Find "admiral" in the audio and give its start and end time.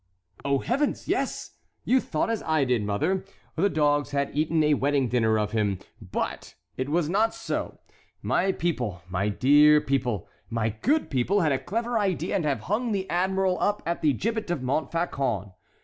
13.11-13.59